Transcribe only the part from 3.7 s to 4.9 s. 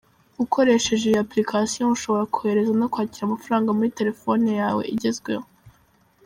na telefoni yawe